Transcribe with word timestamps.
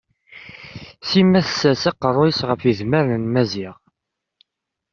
Sima 1.07 1.39
tessers 1.45 1.83
aqerruy-is 1.89 2.39
ɣef 2.49 2.61
yidmaren 2.63 3.21
n 3.25 3.29
Maziɣ. 3.33 3.75